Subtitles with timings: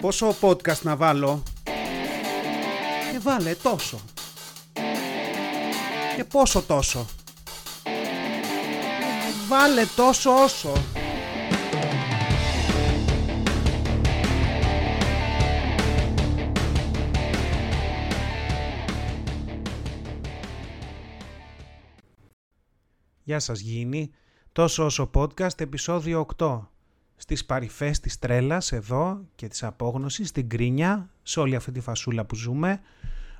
[0.00, 1.42] Πόσο podcast να βάλω;
[3.12, 4.00] Και βάλε τόσο.
[6.16, 7.06] Και πόσο τόσο.
[9.48, 10.72] Βάλε τόσο όσο.
[23.22, 24.10] Γεια σας Γίνη.
[24.52, 26.60] Τόσο όσο podcast, επεισόδιο 8
[27.20, 32.24] στις παρυφές της τρέλας εδώ και της απόγνωσης, στην κρίνια, σε όλη αυτή τη φασούλα
[32.24, 32.80] που ζούμε.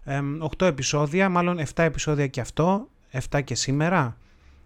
[0.04, 0.20] Ε,
[0.58, 2.88] 8 επεισόδια, μάλλον 7 επεισόδια και αυτό,
[3.30, 4.16] 7 και σήμερα,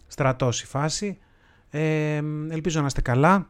[0.07, 1.19] στρατός η φάση.
[1.71, 3.49] Ε, ελπίζω να είστε καλά,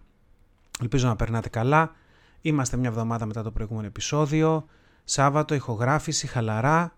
[0.80, 1.94] ελπίζω να περνάτε καλά.
[2.40, 4.66] Είμαστε μια εβδομάδα μετά το προηγούμενο επεισόδιο,
[5.04, 6.96] Σάββατο, ηχογράφηση, χαλαρά.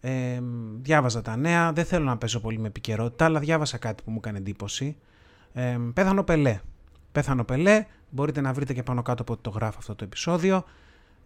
[0.00, 0.40] Ε,
[0.80, 4.16] διάβαζα τα νέα, δεν θέλω να παίζω πολύ με επικαιρότητα, αλλά διάβασα κάτι που μου
[4.16, 4.96] έκανε εντύπωση.
[5.52, 6.60] Ε, πέθανε ο Πελέ.
[7.12, 10.64] Πέθανε ο Πελέ, Μπορείτε να βρείτε και πάνω κάτω από το γράφω αυτό το επεισόδιο.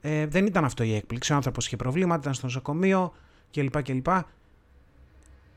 [0.01, 1.33] Ε, δεν ήταν αυτό η έκπληξη.
[1.33, 3.13] Ο άνθρωπος είχε προβλήματα, ήταν στο νοσοκομείο
[3.51, 3.83] κλπ.
[3.83, 4.07] κλπ.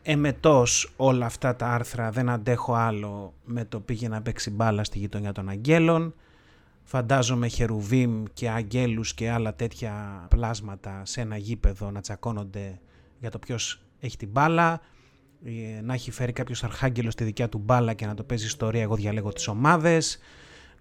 [0.07, 4.99] Εμετός όλα αυτά τα άρθρα δεν αντέχω άλλο με το πήγε να παίξει μπάλα στη
[4.99, 6.13] γειτονιά των αγγέλων.
[6.83, 12.79] Φαντάζομαι χερουβίμ και αγγέλους και άλλα τέτοια πλάσματα σε ένα γήπεδο να τσακώνονται
[13.19, 14.81] για το ποιος έχει την μπάλα.
[15.45, 18.81] Ε, να έχει φέρει κάποιος αρχάγγελος στη δικιά του μπάλα και να το παίζει ιστορία.
[18.81, 20.19] Εγώ διαλέγω τις ομάδες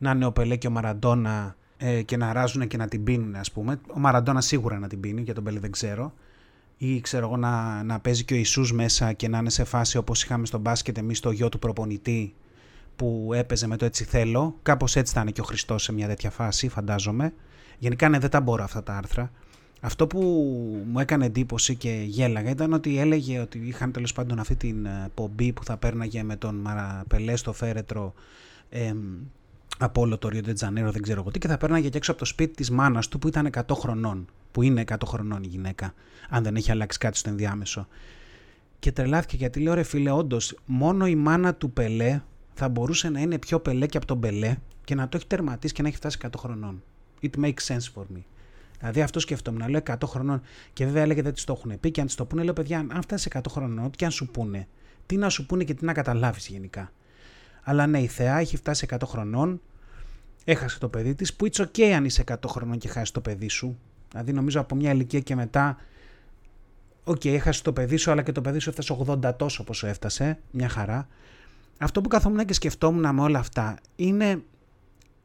[0.05, 3.35] να είναι ο Πελέ και ο Μαραντόνα ε, και να ράζουν και να την πίνουν,
[3.35, 3.81] ας πούμε.
[3.95, 6.13] Ο Μαραντόνα σίγουρα να την πίνει, για τον Πελέ δεν ξέρω.
[6.77, 9.97] Ή ξέρω εγώ να, να παίζει και ο Ιησούς μέσα και να είναι σε φάση
[9.97, 12.35] όπως είχαμε στο μπάσκετ εμείς το γιο του προπονητή
[12.97, 14.59] που έπαιζε με το έτσι θέλω.
[14.63, 17.33] Κάπως έτσι θα είναι και ο Χριστός σε μια τέτοια φάση, φαντάζομαι.
[17.79, 19.31] Γενικά ναι, δεν τα μπορώ αυτά τα άρθρα.
[19.81, 20.21] Αυτό που
[20.91, 25.11] μου έκανε εντύπωση και γέλαγα ήταν ότι έλεγε ότι είχαν τέλος πάντων αυτή την ε,
[25.15, 28.15] πομπή που θα πέρναγε με τον Μαραπελέ στο φέρετρο
[28.69, 28.95] ε,
[29.79, 32.11] από όλο το Rio de Janeiro, δεν ξέρω εγώ τι, και θα πέρναγε και έξω
[32.11, 34.27] από το σπίτι της μάνας του που ήταν 100 χρονών.
[34.53, 35.95] Που είναι 100 χρονών η γυναίκα,
[36.29, 37.87] αν δεν έχει αλλάξει κάτι στο ενδιάμεσο.
[38.79, 42.21] Και τρελάθηκε γιατί λέω ρε φίλε, όντως, μόνο η μάνα του Πελέ
[42.55, 45.75] θα μπορούσε να είναι πιο Πελέ και από τον Πελέ και να το έχει τερματίσει
[45.75, 46.83] και να έχει φτάσει 100 χρονών.
[47.23, 48.23] It makes sense for me.
[48.79, 50.41] Δηλαδή αυτό σκεφτόμουν, να λέω 100 χρονών
[50.73, 52.79] και βέβαια έλεγε δεν της το έχουν πει και αν της το πούνε, λέω παιδιά,
[52.79, 54.69] αν φτάσεις 100 χρονών, ό,τι και αν σου πούνε,
[55.07, 56.93] τι να σου πούνε και τι να καταλάβεις γενικά.
[57.65, 59.61] Αλλά ναι, η θεά έχει φτάσει 100 χρονών,
[60.45, 63.49] έχασε το παιδί της, που it's ok αν είσαι 100 χρονών και χάσεις το παιδί
[63.49, 63.79] σου.
[64.11, 65.77] Δηλαδή νομίζω από μια ηλικία και μετά,
[67.05, 69.87] οκ, okay, έχασες το παιδί σου, αλλά και το παιδί σου έφτασε 80 τόσο πόσο
[69.87, 71.09] έφτασε, μια χαρά.
[71.79, 74.43] Αυτό που καθόμουν και σκεφτόμουν με όλα αυτά είναι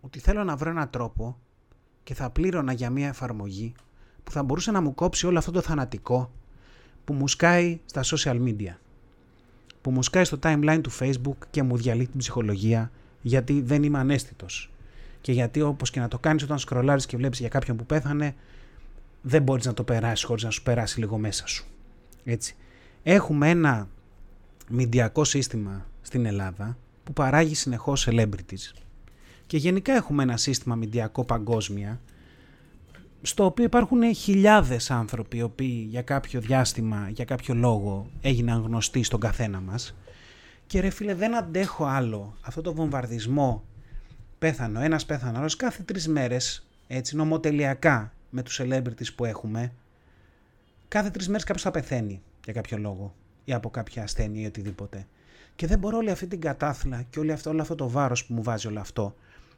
[0.01, 1.37] ότι θέλω να βρω έναν τρόπο
[2.03, 3.73] και θα πλήρωνα για μια εφαρμογή
[4.23, 6.31] που θα μπορούσε να μου κόψει όλο αυτό το θανατικό
[7.05, 8.73] που μου σκάει στα social media
[9.81, 12.91] που μου σκάει στο timeline του facebook και μου διαλύει την ψυχολογία
[13.21, 14.71] γιατί δεν είμαι ανέστητος.
[15.21, 18.35] Και γιατί όπως και να το κάνεις όταν σκρολάρεις και βλέπεις για κάποιον που πέθανε
[19.21, 21.65] δεν μπορείς να το περάσεις χωρίς να σου περάσει λίγο μέσα σου.
[22.23, 22.55] Έτσι.
[23.03, 23.87] Έχουμε ένα
[24.69, 28.73] μηντιακό σύστημα στην Ελλάδα που παράγει συνεχώς celebrities.
[29.45, 32.01] Και γενικά έχουμε ένα σύστημα μηντιακό παγκόσμια
[33.21, 39.03] στο οποίο υπάρχουν χιλιάδες άνθρωποι οι οποίοι για κάποιο διάστημα, για κάποιο λόγο έγιναν γνωστοί
[39.03, 39.95] στον καθένα μας.
[40.67, 42.33] Και ρε φίλε δεν αντέχω άλλο.
[42.41, 43.63] Αυτό το βομβαρδισμό
[44.39, 49.71] πέθανε ένας πέθανε άλλος κάθε τρεις μέρες έτσι νομοτελειακά με τους celebrities που έχουμε
[50.87, 53.15] κάθε τρεις μέρες κάποιος θα πεθαίνει για κάποιο λόγο
[53.45, 55.07] ή από κάποια ασθένεια ή οτιδήποτε.
[55.55, 58.33] Και δεν μπορώ όλη αυτή την κατάθλα και όλο αυτό, όλο αυτό το βάρος που
[58.33, 59.15] μου βάζει όλο αυτό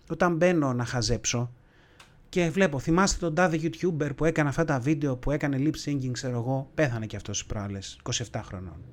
[0.09, 1.51] όταν μπαίνω να χαζέψω
[2.31, 6.11] και βλέπω, θυμάστε τον τάδε YouTuber που έκανε αυτά τα βίντεο που έκανε lip syncing,
[6.11, 7.79] ξέρω εγώ, πέθανε και αυτός τι προάλλε,
[8.31, 8.83] 27 χρονών.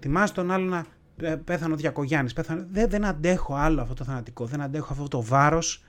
[0.00, 0.86] Θυμάστε τον άλλο να
[1.16, 2.32] ε, πέθανε ο Διακογιάννης.
[2.32, 2.66] Πέθανε...
[2.70, 5.84] Δεν, δεν αντέχω άλλο αυτό το θανατικό, δεν αντέχω αυτό το βάρος.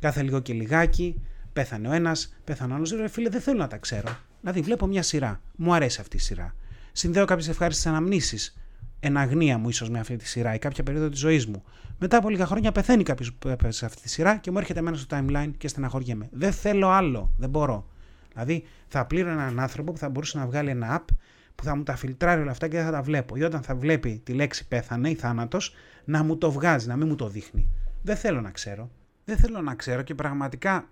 [0.00, 1.22] Κάθε λίγο και λιγάκι.
[1.52, 2.90] Πέθανε ο ένας, πέθανε ο άλλος.
[2.90, 4.16] Ρε φίλε, δεν θέλω να τα ξέρω.
[4.40, 5.40] Δηλαδή, βλέπω μια σειρά.
[5.56, 6.54] Μου αρέσει αυτή η σειρά.
[6.92, 8.58] Συνδέω κάποιες ευχάριστες αναμνήσεις
[9.00, 11.64] εν αγνία μου ίσως με αυτή τη σειρά ή κάποια περίοδο της ζωής μου.
[11.98, 14.78] Μετά από λίγα χρόνια πεθαίνει κάποιος που έπεσε σε αυτή τη σειρά και μου έρχεται
[14.78, 16.28] εμένα στο timeline και στεναχωριέμαι.
[16.32, 17.32] Δεν θέλω άλλο.
[17.36, 17.86] Δεν μπορώ.
[18.32, 21.14] Δηλαδή θα πλήρω έναν άνθρωπο που θα μπορούσε να βγάλει ένα app
[21.54, 23.36] που θα μου τα φιλτράρει όλα αυτά και δεν θα τα βλέπω.
[23.36, 25.74] Ή όταν θα βλέπει τη λέξη πέθανε ή θάνατος,
[26.04, 27.68] να μου το βγάζει, να μην μου το δείχνει.
[28.02, 28.90] Δεν θέλω να ξέρω.
[29.24, 30.88] Δεν θέλω να ξέρω και πραγματικά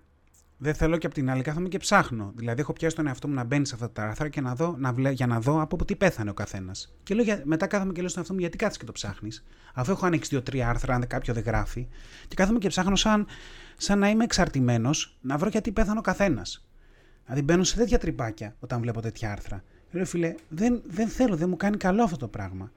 [0.57, 2.31] δεν θέλω και από την άλλη κάθομαι και ψάχνω.
[2.35, 4.75] Δηλαδή, έχω πιάσει τον εαυτό μου να μπαίνει σε αυτά τα άρθρα και να δω,
[4.77, 6.95] να βλέ, για να δω από τι πέθανε ο καθένας.
[7.03, 9.91] Και λέω, μετά κάθομαι και λέω στον εαυτό μου, γιατί κάθεσαι και το ψάχνεις; Αφού
[9.91, 11.87] έχω ανοίξει δύο-τρία άρθρα, αν κάποιο δεν γράφει,
[12.27, 13.27] και κάθομαι και ψάχνω σαν,
[13.77, 16.67] σαν να είμαι εξαρτημένος να βρω γιατί πέθανε ο καθένας.
[17.23, 19.63] Δηλαδή, μπαίνω σε τέτοια τρυπάκια όταν βλέπω τέτοια άρθρα.
[19.91, 22.71] Λέω, φίλε, δεν, δεν θέλω, δεν μου κάνει καλό αυτό το πράγμα.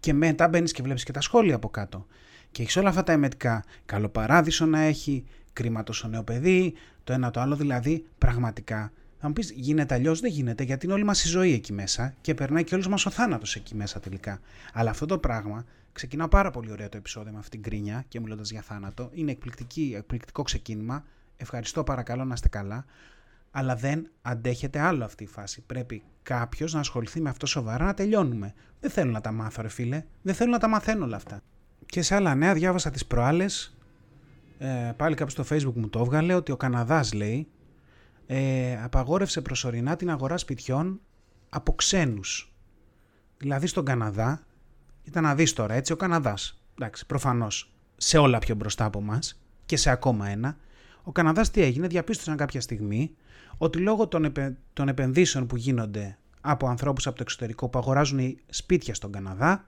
[0.00, 2.06] Και μετά μπαίνεις και βλέπεις και τα σχόλια από κάτω.
[2.50, 3.64] Και έχεις όλα αυτά τα εμετικά.
[3.84, 5.24] Καλό παράδεισο να έχει,
[5.58, 6.74] κρίματο στο νέο παιδί,
[7.04, 7.56] το ένα το άλλο.
[7.56, 11.52] Δηλαδή, πραγματικά, θα μου πεις, γίνεται αλλιώς, δεν γίνεται, γιατί είναι όλη μας η ζωή
[11.52, 14.40] εκεί μέσα και περνάει και όλος μας ο θάνατος εκεί μέσα τελικά.
[14.72, 18.20] Αλλά αυτό το πράγμα ξεκινά πάρα πολύ ωραία το επεισόδιο με αυτήν την κρίνια και
[18.20, 19.10] μιλώντας για θάνατο.
[19.12, 21.04] Είναι εκπληκτική, εκπληκτικό ξεκίνημα.
[21.36, 22.84] Ευχαριστώ, παρακαλώ να είστε καλά.
[23.50, 25.60] Αλλά δεν αντέχεται άλλο αυτή η φάση.
[25.60, 28.54] Πρέπει κάποιος να ασχοληθεί με αυτό σοβαρά να τελειώνουμε.
[28.80, 30.04] Δεν θέλω να τα μάθω, ρε φίλε.
[30.22, 31.40] Δεν θέλω να τα μαθαίνω όλα αυτά.
[31.86, 33.77] Και σε άλλα νέα διάβασα τις προάλλες.
[34.58, 37.48] Ε, πάλι κάποιος στο facebook μου το έβγαλε ότι ο Καναδάς λέει
[38.26, 41.00] ε, απαγόρευσε προσωρινά την αγορά σπιτιών
[41.48, 42.52] από ξένους.
[43.38, 44.46] Δηλαδή στον Καναδά,
[45.02, 49.40] ήταν να δεις τώρα έτσι, ο Καναδάς, εντάξει, προφανώς σε όλα πιο μπροστά από μας
[49.66, 50.56] και σε ακόμα ένα,
[51.02, 53.14] ο Καναδάς τι έγινε, διαπίστωσαν κάποια στιγμή
[53.58, 54.32] ότι λόγω των,
[54.72, 59.66] των επενδύσεων που γίνονται από ανθρώπους από το εξωτερικό που αγοράζουν σπίτια στον Καναδά,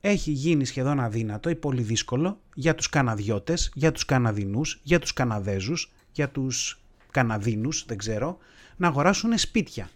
[0.00, 5.12] έχει γίνει σχεδόν αδύνατο ή πολύ δύσκολο για τους Καναδιώτες, για τους Καναδινούς, για τους
[5.12, 6.80] Καναδέζους, για τους
[7.10, 8.38] Καναδίνους, δεν ξέρω,
[8.76, 9.90] να αγοράσουν σπίτια.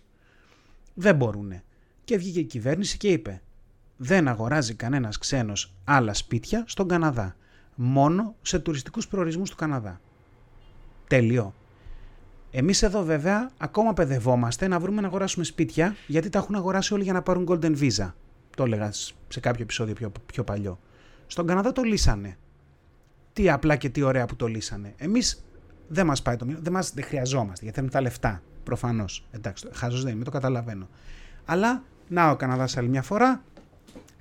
[0.94, 1.52] Δεν μπορούν.
[2.04, 3.42] Και βγήκε η κυβέρνηση και είπε
[4.04, 7.36] δεν αγοράζει κανένας ξένος άλλα σπίτια στον Καναδά.
[7.74, 10.00] Μόνο σε τουριστικούς προορισμούς του Καναδά.
[11.08, 11.54] Τέλειο.
[12.50, 17.02] Εμείς εδώ βέβαια ακόμα παιδευόμαστε να βρούμε να αγοράσουμε σπίτια γιατί τα έχουν αγοράσει όλοι
[17.02, 18.12] για να πάρουν Golden Visa.
[18.56, 18.92] Το έλεγα
[19.28, 20.78] σε κάποιο επεισόδιο πιο, πιο παλιό.
[21.26, 22.36] Στον Καναδά το λύσανε.
[23.32, 24.94] Τι απλά και τι ωραία που το λύσανε.
[24.96, 25.44] Εμείς
[25.88, 28.42] δεν μας πάει το μήνυμα, δεν, μας, δεν χρειαζόμαστε γιατί θέλουμε τα λεφτά.
[28.64, 29.24] Προφανώς.
[29.30, 30.88] Εντάξει, χάζο δεν είμαι, το καταλαβαίνω.
[31.44, 33.42] Αλλά να ο Καναδάς άλλη μια φορά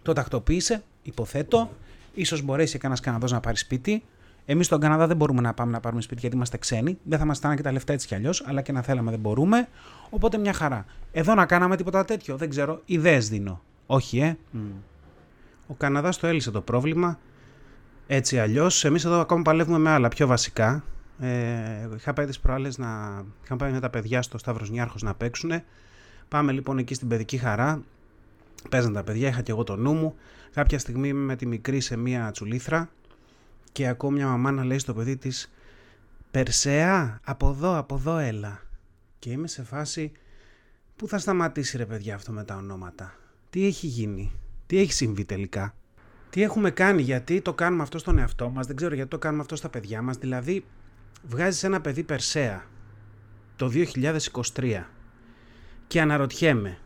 [0.01, 1.69] το τακτοποίησε, υποθέτω.
[2.13, 4.03] ίσως μπορέσει κανένας Καναδός να πάρει σπίτι.
[4.45, 6.97] Εμείς στον Καναδά δεν μπορούμε να πάμε να πάρουμε σπίτι γιατί είμαστε ξένοι.
[7.03, 9.19] Δεν θα μας στάνε και τα λεφτά έτσι κι αλλιώς, αλλά και να θέλαμε δεν
[9.19, 9.67] μπορούμε.
[10.09, 10.85] Οπότε μια χαρά.
[11.11, 12.81] Εδώ να κάναμε τίποτα τέτοιο, δεν ξέρω.
[12.85, 13.61] Ιδέες δίνω.
[13.93, 14.37] Όχι, ε.
[14.53, 14.57] Mm.
[15.67, 17.19] Ο Καναδάς το έλυσε το πρόβλημα.
[18.07, 18.85] Έτσι αλλιώς.
[18.85, 20.83] Εμείς εδώ ακόμα παλεύουμε με άλλα πιο βασικά.
[21.19, 22.87] Ε, είχα πάει τις προάλλες να.
[23.43, 25.51] Είχαμε πάει με τα παιδιά στο Σταύρος Νιάρχος να παίξουν.
[26.27, 27.83] Πάμε λοιπόν εκεί στην παιδική χαρά.
[28.69, 30.15] Παίζαν τα παιδιά, είχα και εγώ το νου μου.
[30.53, 32.89] Κάποια στιγμή είμαι με τη μικρή σε μία τσουλήθρα
[33.71, 35.51] και ακούω μια μαμά να λέει στο παιδί της
[36.31, 38.61] «Περσέα, από εδώ, από εδώ έλα».
[39.19, 40.11] Και είμαι σε φάση
[40.95, 43.15] «Πού θα σταματήσει ρε παιδιά αυτό με τα ονόματα,
[43.51, 44.31] τι έχει γίνει,
[44.67, 45.75] τι έχει συμβεί τελικά».
[46.29, 49.41] Τι έχουμε κάνει, γιατί το κάνουμε αυτό στον εαυτό μας, δεν ξέρω γιατί το κάνουμε
[49.41, 50.65] αυτό στα παιδιά μας, δηλαδή
[51.27, 52.63] βγάζεις ένα παιδί Περσέα
[53.55, 53.71] το
[54.53, 54.83] 2023
[55.87, 56.77] και αναρωτιέμαι,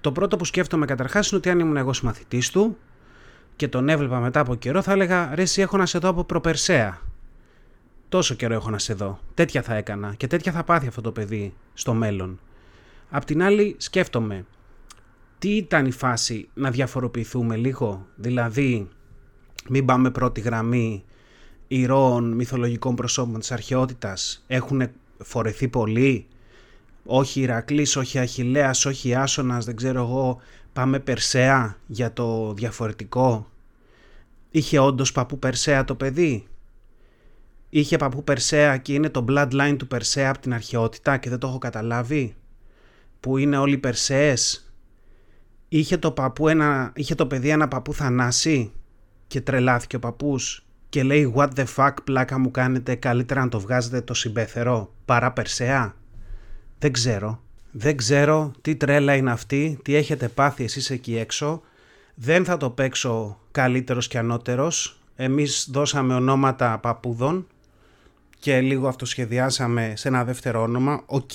[0.00, 2.78] το πρώτο που σκέφτομαι καταρχάς είναι ότι αν ήμουν εγώ συμμαθητής του
[3.56, 6.24] και τον έβλεπα μετά από καιρό, θα έλεγα ρε, εσύ έχω να σε δω από
[6.24, 7.00] προπερσαία.
[8.08, 9.18] Τόσο καιρό έχω να σε δω.
[9.34, 12.40] Τέτοια θα έκανα και τέτοια θα πάθει αυτό το παιδί στο μέλλον.
[13.10, 14.44] Απ' την άλλη, σκέφτομαι,
[15.42, 18.88] τι ήταν η φάση να διαφοροποιηθούμε λίγο, δηλαδή
[19.68, 21.04] μην πάμε πρώτη γραμμή
[21.68, 26.26] ηρώων μυθολογικών προσώπων της αρχαιότητας έχουν φορεθεί πολύ;
[27.04, 30.40] Όχι Ηρακλής, όχι Αχιλέας, όχι Άσονας, δεν ξέρω εγώ
[30.72, 33.50] πάμε Περσέα για το διαφορετικό;
[34.50, 36.46] Είχε όντως παππού Περσέα το παιδί;
[37.68, 41.46] Είχε παππού Περσέα και είναι το bloodline του Περσέα από την αρχαιότητα και δεν το
[41.46, 42.34] έχω καταλάβει;
[43.20, 44.66] Που είναι όλοι Περσέες;
[45.74, 48.72] Είχε το, παππού ένα, είχε το παιδί ένα παππού Θανάση
[49.26, 53.60] και τρελάθηκε ο παππούς και λέει what the fuck πλάκα μου κάνετε καλύτερα να το
[53.60, 55.94] βγάζετε το συμπέθερο παρά Περσέα.
[56.78, 57.42] Δεν ξέρω.
[57.70, 61.62] Δεν ξέρω τι τρέλα είναι αυτή, τι έχετε πάθει εσείς εκεί έξω.
[62.14, 64.98] Δεν θα το παίξω καλύτερος και ανώτερος.
[65.16, 67.46] Εμείς δώσαμε ονόματα παππούδων
[68.38, 71.02] και λίγο αυτοσχεδιάσαμε σε ένα δεύτερο όνομα.
[71.06, 71.30] Οκ,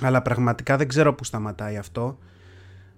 [0.00, 2.18] αλλά πραγματικά δεν ξέρω που σταματάει αυτό.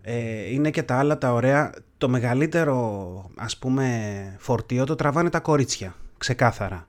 [0.08, 1.72] Ε, είναι και τα άλλα τα ωραία.
[1.98, 6.88] Το μεγαλύτερο ας πούμε φορτίο το τραβάνε τα κορίτσια, ξεκάθαρα.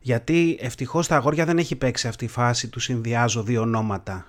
[0.00, 4.26] Γιατί ευτυχώς τα αγόρια δεν έχει παίξει αυτή η φάση του συνδυάζω δύο ονόματα.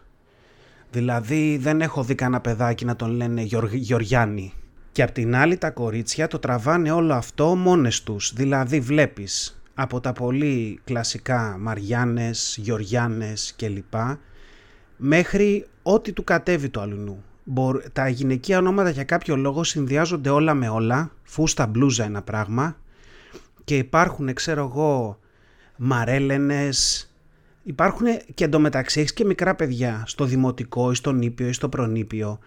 [0.92, 4.54] Δηλαδή δεν έχω δει κανένα παιδάκι να τον λένε Γεωργιάννη
[4.92, 8.34] και απ' την άλλη τα κορίτσια το τραβάνε όλο αυτό μόνες τους.
[8.34, 13.94] Δηλαδή βλέπεις από τα πολύ κλασικά Μαριάννες, Γεωργιάννες κλπ.
[14.98, 17.24] Μέχρι ό,τι του κατέβει το αλουνού.
[17.94, 21.12] Τα γυναικεία ονόματα για κάποιο λόγο συνδυάζονται όλα με όλα.
[21.24, 22.78] Φούστα μπλούζα ένα πράγμα.
[23.64, 25.20] Και υπάρχουν, ξέρω εγώ,
[25.78, 27.10] Μαρέλενες.
[27.64, 32.40] Υπάρχουν και εντωμεταξύ έχεις και μικρά παιδιά στο δημοτικό ή στο νήπιο ή στο προνήπιο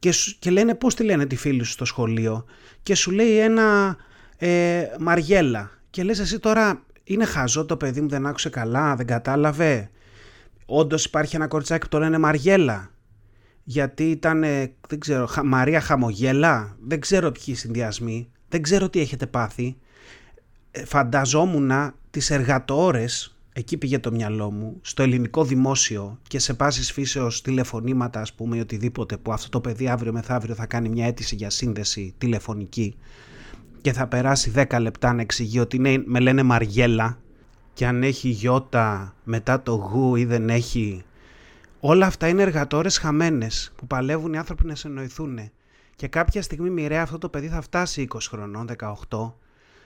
[0.00, 2.44] και, και λένε πώς τη λένε τη φίλη σου στο σχολείο
[2.82, 3.96] και σου λέει ένα
[4.36, 9.06] ε, Μαριέλα και λες εσύ τώρα είναι χαζό το παιδί μου δεν άκουσε καλά, δεν
[9.06, 9.90] κατάλαβε
[10.66, 12.90] Όντως υπάρχει ένα κοριτσάκι που το λένε Μαριέλα
[13.64, 14.40] γιατί ήταν,
[14.88, 19.76] δεν ξέρω, Μαρία Χαμογέλα, δεν ξέρω ποιοι συνδυασμοί, δεν ξέρω τι έχετε πάθει.
[20.70, 21.70] Ε, φανταζόμουν
[22.10, 28.20] τις εργατόρες εκεί πήγε το μυαλό μου, στο ελληνικό δημόσιο και σε πάσης φύσεως τηλεφωνήματα
[28.20, 31.50] ας πούμε ή οτιδήποτε που αυτό το παιδί αύριο μεθαύριο θα κάνει μια αίτηση για
[31.50, 32.96] σύνδεση τηλεφωνική
[33.80, 37.18] και θα περάσει 10 λεπτά να εξηγεί ότι είναι, με λένε Μαριέλα
[37.72, 41.02] και αν έχει γιώτα μετά το γου ή δεν έχει.
[41.82, 45.38] Όλα αυτά είναι εργατόρες χαμένες που παλεύουν οι άνθρωποι να συνοηθούν.
[45.96, 48.68] Και κάποια στιγμή μοιραία αυτό το παιδί θα φτάσει 20 χρονών,
[49.08, 49.32] 18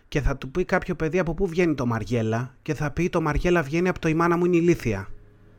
[0.09, 3.21] και θα του πει κάποιο παιδί από πού βγαίνει το Μαριέλα; Και θα πει το
[3.21, 5.09] Μαριέλα βγαίνει από το η μάνα μου είναι ηλίθια.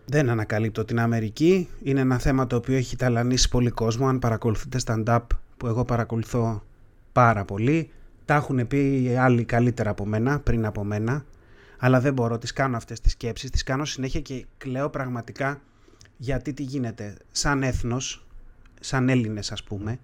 [0.05, 4.79] Δεν ανακαλύπτω την Αμερική, είναι ένα θέμα το οποίο έχει ταλανίσει πολύ κόσμο αν παρακολουθείτε
[4.85, 5.19] stand-up
[5.57, 6.63] που εγώ παρακολουθώ
[7.11, 7.89] πάρα πολύ.
[8.25, 11.25] Τα έχουν πει άλλοι καλύτερα από μένα, πριν από μένα,
[11.77, 15.61] αλλά δεν μπορώ, τις κάνω αυτές τις σκέψεις, τις κάνω συνέχεια και κλαίω πραγματικά
[16.17, 17.17] γιατί τι γίνεται.
[17.31, 18.25] Σαν έθνος,
[18.79, 19.99] σαν Έλληνες ας πούμε,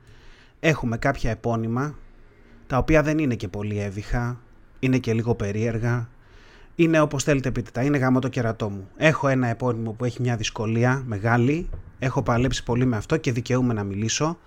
[0.60, 1.96] έχουμε κάποια επώνυμα
[2.68, 4.41] τα οποία δεν είναι και πολύ έβυχα,
[4.80, 6.10] είναι και λίγο περίεργα,
[6.75, 8.88] είναι όπως θέλετε πείτε τα, είναι γάμο το κερατό μου.
[8.98, 13.74] Έχω ένα επώνυμο που έχει μια δυσκολία μεγάλη, έχω παλέψει πολύ με αυτό και δικαιούμαι
[13.74, 14.38] να μιλήσω.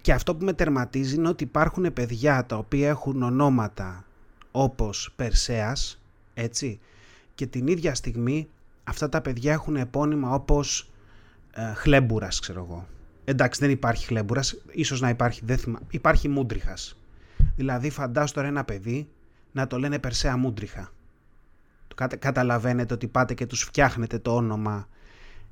[0.00, 4.04] Και αυτό που με τερματίζει είναι ότι υπάρχουν παιδιά τα οποία έχουν ονόματα
[4.50, 6.02] όπως Περσέας,
[6.34, 6.80] έτσι,
[7.34, 8.48] και την ίδια στιγμή
[8.84, 10.90] αυτά τα παιδιά έχουν επώνυμα όπως
[11.52, 12.86] ε, Χλέμπουρας, ξέρω εγώ
[13.24, 16.96] εντάξει δεν υπάρχει χλέμπουρας, ίσως να υπάρχει, δεν θυμά, υπάρχει μούντριχας.
[17.56, 19.08] Δηλαδή φαντάσου τώρα ένα παιδί
[19.52, 20.92] να το λένε Περσέα Μούντριχα.
[22.18, 24.88] Καταλαβαίνετε ότι πάτε και τους φτιάχνετε το όνομα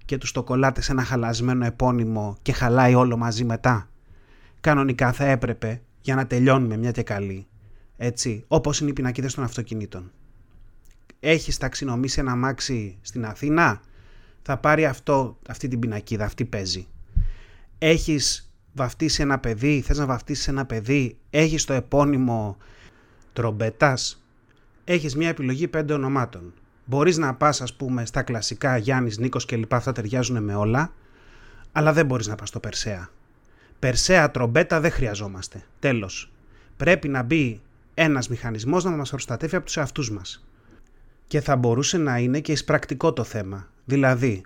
[0.04, 3.88] και τους το κολλάτε σε ένα χαλασμένο επώνυμο και χαλάει όλο μαζί μετά.
[4.60, 7.46] Κανονικά θα έπρεπε για να τελειώνουμε μια και καλή.
[7.96, 10.12] Έτσι, όπως είναι οι πινακίδες των αυτοκινήτων.
[11.20, 13.80] Έχεις ταξινομήσει ένα μάξι στην Αθήνα,
[14.42, 16.88] θα πάρει αυτό, αυτή την πινακίδα, αυτή παίζει
[17.82, 22.56] έχεις βαφτίσει ένα παιδί, θες να βαφτίσεις ένα παιδί, έχεις το επώνυμο
[23.32, 24.24] τρομπέτας,
[24.84, 26.52] έχεις μια επιλογή πέντε ονομάτων.
[26.84, 30.92] Μπορείς να πας ας πούμε στα κλασικά Γιάννης, Νίκος και λοιπά, αυτά ταιριάζουν με όλα,
[31.72, 33.10] αλλά δεν μπορείς να πας στο Περσέα.
[33.78, 35.62] Περσέα, τρομπέτα δεν χρειαζόμαστε.
[35.78, 36.32] Τέλος.
[36.76, 37.60] Πρέπει να μπει
[37.94, 40.44] ένας μηχανισμός να μας προστατεύει από τους εαυτούς μας.
[41.30, 43.68] Και θα μπορούσε να είναι και εισπρακτικό το θέμα.
[43.84, 44.42] Δηλαδή,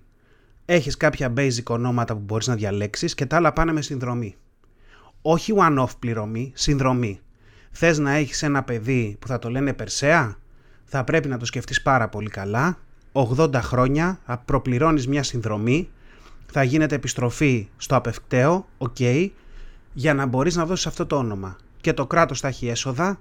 [0.65, 4.37] έχεις κάποια basic ονόματα που μπορείς να διαλέξεις και τα άλλα πάνε με συνδρομή.
[5.23, 7.21] Όχι one-off πληρωμή, συνδρομή.
[7.71, 10.39] Θες να έχεις ένα παιδί που θα το λένε Περσέα,
[10.85, 12.79] θα πρέπει να το σκεφτείς πάρα πολύ καλά.
[13.13, 15.89] 80 χρόνια προπληρώνεις μια συνδρομή,
[16.47, 19.29] θα γίνεται επιστροφή στο απευκταίο, ok,
[19.93, 21.57] για να μπορείς να δώσεις αυτό το όνομα.
[21.81, 23.21] Και το κράτος θα έχει έσοδα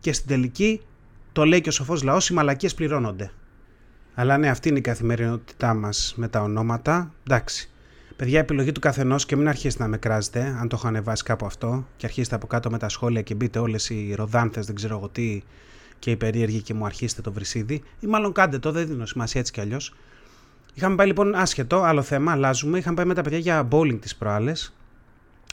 [0.00, 0.80] και στην τελική
[1.34, 3.30] το λέει και ο σοφός λαός, οι μαλακίες πληρώνονται.
[4.14, 7.12] Αλλά ναι, αυτή είναι η καθημερινότητά μας με τα ονόματα.
[7.26, 7.70] Εντάξει.
[8.16, 11.46] Παιδιά, επιλογή του καθενός και μην αρχίσετε να με κράζετε, αν το έχω ανεβάσει κάπου
[11.46, 14.96] αυτό, και αρχίσετε από κάτω με τα σχόλια και μπείτε όλες οι ροδάνθες, δεν ξέρω
[14.96, 15.42] εγώ τι,
[15.98, 17.82] και οι περίεργοι και μου αρχίσετε το βρυσίδι.
[18.00, 19.94] Ή μάλλον κάντε το, δεν δίνω σημασία έτσι κι αλλιώς.
[20.74, 22.78] Είχαμε πάει λοιπόν άσχετο, άλλο θέμα, αλλάζουμε.
[22.78, 24.74] Είχαμε πάει με τα παιδιά για bowling τις προάλλες.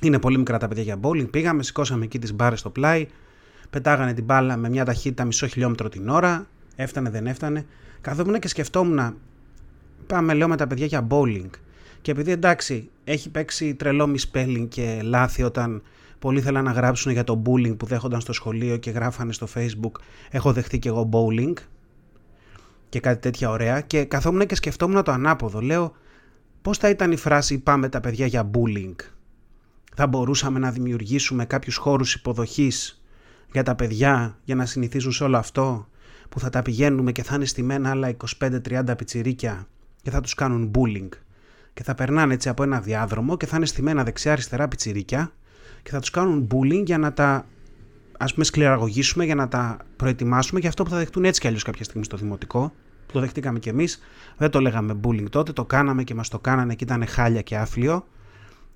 [0.01, 1.29] Είναι πολύ μικρά τα παιδιά για bowling.
[1.31, 3.07] Πήγαμε, σηκώσαμε εκεί τις μπάρες στο πλάι.
[3.71, 6.47] Πετάγανε την μπάλα με μια ταχύτητα μισό χιλιόμετρο την ώρα.
[6.75, 7.65] Έφτανε, δεν έφτανε.
[8.01, 9.17] Καθόμουν και σκεφτόμουν,
[10.07, 11.49] πάμε λέω με τα παιδιά για bowling.
[12.01, 15.81] Και επειδή εντάξει, έχει παίξει τρελό misspelling και λάθη όταν
[16.19, 19.91] πολλοί θέλαν να γράψουν για το bullying που δέχονταν στο σχολείο και γράφανε στο facebook
[20.29, 21.53] έχω δεχτεί και εγώ bowling
[22.89, 25.59] και κάτι τέτοια ωραία και καθόμουν και σκεφτόμουν το ανάποδο.
[25.59, 25.93] Λέω
[26.61, 28.95] πώς θα ήταν η φράση πάμε τα παιδιά για bullying.
[29.95, 33.00] Θα μπορούσαμε να δημιουργήσουμε κάποιους χώρους υποδοχής
[33.51, 35.87] για τα παιδιά για να συνηθίζουν σε όλο αυτό
[36.29, 39.67] που θα τα πηγαίνουμε και θα είναι στημένα άλλα 25-30 πιτσιρίκια
[40.01, 41.09] και θα τους κάνουν bullying.
[41.73, 45.31] Και θα περνάνε έτσι από ένα διάδρομο και θα είναι στημένα δεξιά-αριστερά πιτσιρίκια
[45.83, 47.45] και θα τους κάνουν bullying για να τα
[48.17, 51.63] ας πούμε σκληραγωγήσουμε, για να τα προετοιμάσουμε για αυτό που θα δεχτούν έτσι κι αλλιώς
[51.63, 52.73] κάποια στιγμή στο δημοτικό.
[53.05, 53.99] Που το δεχτήκαμε κι εμείς,
[54.37, 57.57] δεν το λέγαμε bullying τότε, το κάναμε και μας το κάνανε και ήταν χάλια και
[57.57, 58.05] άφλιο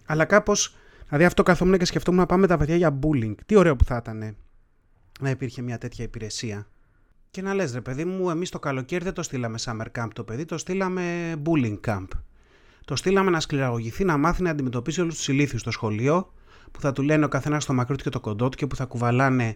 [0.06, 0.76] αλλά κάπως,
[1.08, 3.36] δηλαδή αυτό καθόμουν και σκεφτόμουν να πάμε τα παιδιά για bullying.
[3.46, 4.36] Τι ωραίο που θα ήταν
[5.20, 6.68] να υπήρχε μια τέτοια υπηρεσία
[7.36, 10.24] και να λες ρε παιδί μου, εμείς το καλοκαίρι δεν το στείλαμε summer camp το
[10.24, 12.08] παιδί, το στείλαμε bullying camp.
[12.86, 16.34] Το στείλαμε να σκληραγωγηθεί, να μάθει να αντιμετωπίσει όλους τους ηλίθιους στο σχολείο,
[16.72, 18.76] που θα του λένε ο καθένας το μακρύ του και το κοντό του και που
[18.76, 19.56] θα κουβαλάνε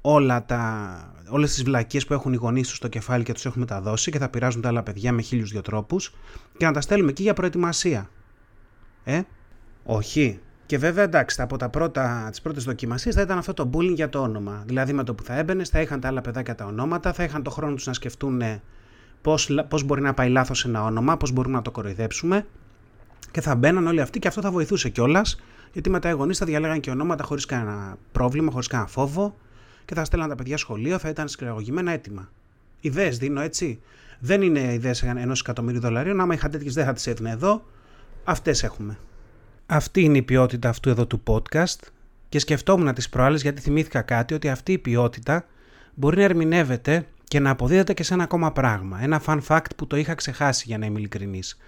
[0.00, 3.60] όλα τα, όλες τις βλακίες που έχουν οι γονείς τους στο κεφάλι και τους έχουν
[3.60, 6.14] μεταδώσει και θα πειράζουν τα άλλα παιδιά με χίλιους δυο τρόπους
[6.56, 8.10] και να τα στέλνουμε εκεί για προετοιμασία.
[9.04, 9.22] Ε,
[9.84, 10.40] όχι.
[10.70, 14.08] Και βέβαια εντάξει, από τα πρώτα, τις πρώτες δοκιμασίες θα ήταν αυτό το bullying για
[14.08, 14.62] το όνομα.
[14.66, 17.42] Δηλαδή με το που θα έμπαινες, θα είχαν τα άλλα παιδάκια τα ονόματα, θα είχαν
[17.42, 18.42] το χρόνο τους να σκεφτούν
[19.22, 22.46] πώς, πώς μπορεί να πάει λάθος ένα όνομα, πώς μπορούμε να το κοροϊδέψουμε
[23.30, 25.40] και θα μπαίναν όλοι αυτοί και αυτό θα βοηθούσε κιόλας,
[25.72, 29.36] γιατί μετά οι γονείς θα διαλέγαν και ονόματα χωρίς κανένα πρόβλημα, χωρίς κανένα φόβο
[29.84, 32.28] και θα στέλναν τα παιδιά σχολείο, θα ήταν σκληραγωγημένα έτοιμα.
[32.80, 33.80] Ιδέες δίνω έτσι.
[34.18, 36.20] Δεν είναι ιδέες ενός εκατομμύριου δολαρίων.
[36.20, 37.64] Άμα είχα τέτοιες, δεν θα τις έδινα εδώ.
[38.24, 38.98] Αυτές έχουμε.
[39.72, 41.78] Αυτή είναι η ποιότητα αυτού εδώ του podcast.
[42.28, 45.46] Και σκεφτόμουν τις προάλλες γιατί θυμήθηκα κάτι ότι αυτή η ποιότητα
[45.94, 49.02] μπορεί να ερμηνεύεται και να αποδίδεται και σε ένα ακόμα πράγμα.
[49.02, 51.58] Ένα fun fact που το είχα ξεχάσει για να είμαι ειλικρινής.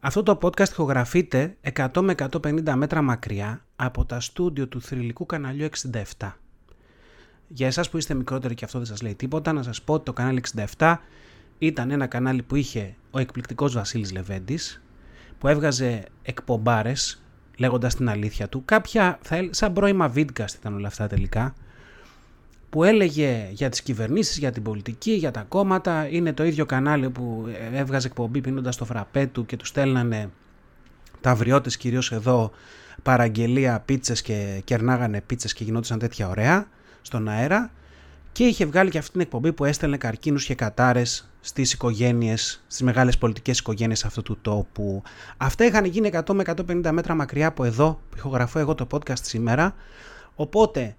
[0.00, 5.68] Αυτό το podcast ηχογραφείται 100 με 150 μέτρα μακριά από τα στούντιο του θρηλυκού καναλιού
[6.16, 6.32] 67.
[7.48, 10.04] Για εσάς που είστε μικρότεροι και αυτό δεν σας λέει τίποτα, να σας πω ότι
[10.04, 10.42] το κανάλι
[10.76, 10.96] 67
[11.58, 14.82] ήταν ένα κανάλι που είχε ο εκπληκτικός Βασίλης Λεβέντης,
[15.38, 17.22] που έβγαζε εκπομπάρες
[17.56, 18.62] λέγοντας την αλήθεια του.
[18.64, 21.54] Κάποια, θα, σαν πρώιμα βίντκαστ ήταν όλα αυτά τελικά,
[22.70, 26.08] που έλεγε για τις κυβερνήσεις, για την πολιτική, για τα κόμματα.
[26.08, 30.30] Είναι το ίδιο κανάλι που έβγαζε εκπομπή πίνοντας το φραπέ του και του στέλνανε
[31.20, 32.50] τα αυριώτες κυρίως εδώ
[33.02, 36.66] παραγγελία πίτσες και κερνάγανε πίτσες και γινόντουσαν τέτοια ωραία
[37.02, 37.70] στον αέρα
[38.38, 42.82] και είχε βγάλει και αυτή την εκπομπή που έστελνε καρκίνους και κατάρες στις οικογένειες, στις
[42.82, 45.02] μεγάλες πολιτικές οικογένειες αυτού του τόπου.
[45.36, 49.22] Αυτά είχαν γίνει 100 με 150 μέτρα μακριά από εδώ που ηχογραφώ εγώ το podcast
[49.22, 49.74] σήμερα.
[50.34, 50.96] Οπότε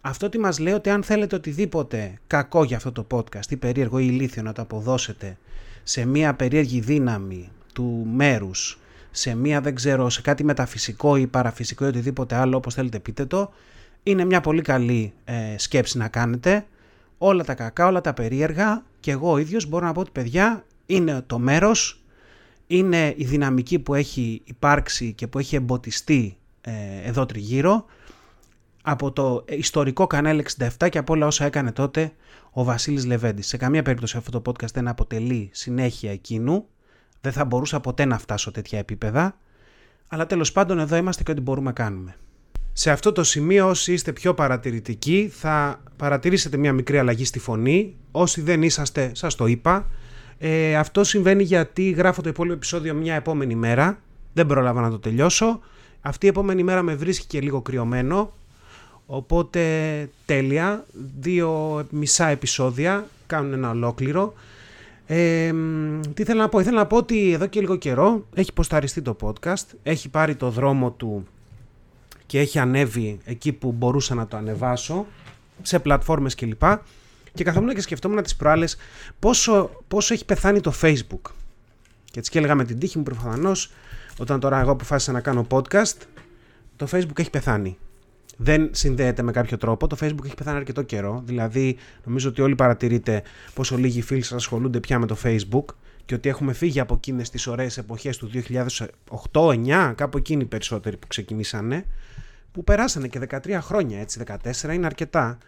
[0.00, 3.98] αυτό τι μας λέει ότι αν θέλετε οτιδήποτε κακό για αυτό το podcast ή περίεργο
[3.98, 5.38] ή ηλίθιο να το αποδώσετε
[5.82, 8.78] σε μια περίεργη δύναμη του μέρους,
[9.10, 13.24] σε μια δεν ξέρω, σε κάτι μεταφυσικό ή παραφυσικό ή οτιδήποτε άλλο όπως θέλετε πείτε
[13.24, 13.52] το,
[14.02, 16.64] είναι μια πολύ καλή ε, σκέψη να κάνετε.
[17.26, 20.64] Όλα τα κακά, όλα τα περίεργα και εγώ ο ίδιος μπορώ να πω ότι παιδιά
[20.86, 22.04] είναι το μέρος,
[22.66, 27.84] είναι η δυναμική που έχει υπάρξει και που έχει εμποτιστεί ε, εδώ τριγύρω
[28.82, 30.46] από το ιστορικό κανάλι
[30.78, 32.12] 67 και από όλα όσα έκανε τότε
[32.50, 33.46] ο Βασίλης Λεβέντης.
[33.46, 36.66] Σε καμία περίπτωση αυτό το podcast δεν αποτελεί συνέχεια εκείνου,
[37.20, 39.38] δεν θα μπορούσα ποτέ να φτάσω τέτοια επίπεδα,
[40.08, 42.16] αλλά τέλος πάντων εδώ είμαστε και ό,τι μπορούμε να κάνουμε.
[42.76, 47.94] Σε αυτό το σημείο όσοι είστε πιο παρατηρητικοί θα παρατηρήσετε μια μικρή αλλαγή στη φωνή.
[48.10, 49.86] Όσοι δεν είσαστε σας το είπα.
[50.38, 53.98] Ε, αυτό συμβαίνει γιατί γράφω το υπόλοιπο επεισόδιο μια επόμενη μέρα.
[54.32, 55.60] Δεν πρόλαβα να το τελειώσω.
[56.00, 58.32] Αυτή η επόμενη μέρα με βρίσκει και λίγο κρυωμένο.
[59.06, 59.60] Οπότε
[60.24, 60.84] τέλεια.
[61.20, 64.34] Δύο μισά επεισόδια κάνουν ένα ολόκληρο.
[65.06, 65.52] Ε,
[66.14, 69.16] τι θέλω να πω; Ήθελα να πω ότι εδώ και λίγο καιρό έχει ποσταριστεί το
[69.20, 69.66] podcast.
[69.82, 71.26] Έχει πάρει το δρόμο του
[72.26, 75.06] και έχει ανέβει εκεί που μπορούσα να το ανεβάσω
[75.62, 76.58] σε πλατφόρμες κλπ.
[76.58, 76.78] Και,
[77.34, 78.76] και καθόμουν και σκεφτόμουν τις προάλλες
[79.18, 81.30] πόσο, πόσο έχει πεθάνει το Facebook.
[82.04, 83.72] Και έτσι και έλεγα με την τύχη μου προφανώς,
[84.18, 85.96] όταν τώρα εγώ αποφάσισα να κάνω podcast,
[86.76, 87.78] το Facebook έχει πεθάνει.
[88.36, 89.86] Δεν συνδέεται με κάποιο τρόπο.
[89.86, 91.22] Το Facebook έχει πεθάνει αρκετό καιρό.
[91.24, 93.22] Δηλαδή, νομίζω ότι όλοι παρατηρείτε
[93.54, 95.64] πόσο λίγοι φίλοι σας ασχολούνται πια με το Facebook
[96.04, 98.30] και ότι έχουμε φύγει από εκείνες τις ωραίες εποχές του
[99.32, 101.86] 2008-2009, κάπου εκείνοι οι περισσότεροι που ξεκινήσανε
[102.54, 105.38] που περάσανε και 13 χρόνια, έτσι, 14 είναι αρκετά,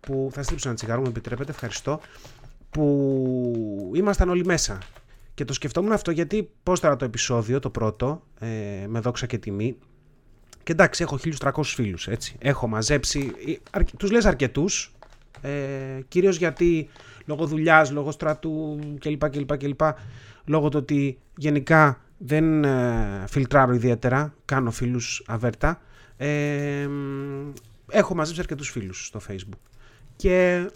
[0.00, 2.00] που θα στρίψω ένα τσιγάρο, μου επιτρέπετε, ευχαριστώ,
[2.70, 4.78] που ήμασταν όλοι μέσα.
[5.34, 8.46] Και το σκεφτόμουν αυτό γιατί πώς τώρα το επεισόδιο, το πρώτο, ε,
[8.86, 9.76] με δόξα και τιμή,
[10.62, 12.36] και εντάξει, έχω 1300 φίλους, έτσι.
[12.38, 14.93] Έχω μαζέψει, ε, αρ, τους λες αρκετούς,
[15.40, 16.88] ε, κυρίως γιατί
[17.26, 19.80] λόγω δουλειάς, λόγω στρατού κλπ, κλπ, κλπ.
[20.44, 25.80] Λόγω του ότι γενικά δεν ε, φιλτράρω ιδιαίτερα, κάνω φίλους αβέρτα.
[26.16, 26.88] Ε,
[27.88, 29.58] έχω μαζέψει αρκετούς φίλους στο facebook
[30.16, 30.66] και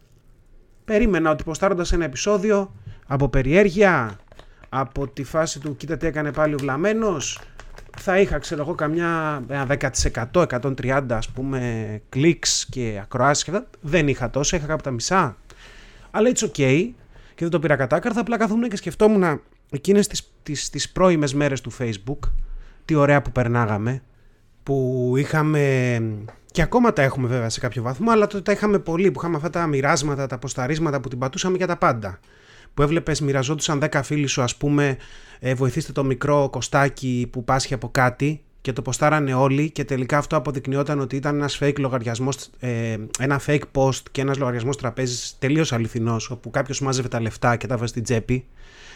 [0.85, 2.75] περίμενα ότι ποστάροντας ένα επεισόδιο
[3.07, 4.19] από περιέργεια,
[4.69, 7.41] από τη φάση του κοίτα τι έκανε πάλι ο βλαμένος,
[7.99, 9.43] θα είχα ξέρω εγώ καμιά
[10.33, 13.67] 10% 130 ας πούμε κλικς και ακροάσεις και αυτά.
[13.81, 15.37] Δεν είχα τόσο, είχα κάπου τα μισά.
[16.11, 16.91] Αλλά it's ok
[17.35, 21.61] και δεν το πήρα κατάκαρθα, απλά καθόμουν και σκεφτόμουν εκείνες τις, τις, τις πρώιμες μέρες
[21.61, 22.31] του facebook,
[22.85, 24.03] τι ωραία που περνάγαμε,
[24.63, 26.03] που είχαμε
[26.51, 29.37] και ακόμα τα έχουμε βέβαια σε κάποιο βαθμό, αλλά τότε τα είχαμε πολύ, που είχαμε
[29.37, 32.19] αυτά τα μοιράσματα, τα ποσταρίσματα που την πατούσαμε για τα πάντα.
[32.75, 34.97] Που έβλεπες, μοιραζόντουσαν 10 φίλοι σου, ας πούμε,
[35.39, 40.19] ε, βοηθήστε το μικρό κοστάκι που πάσχει από κάτι και το ποστάρανε όλοι και τελικά
[40.19, 45.37] αυτό αποδεικνυόταν ότι ήταν ένας fake λογαριασμός, ε, ένα fake post και ένας λογαριασμός τραπέζης
[45.39, 48.45] τελείως αληθινός, όπου κάποιος μάζευε τα λεφτά και τα βάζει στην τσέπη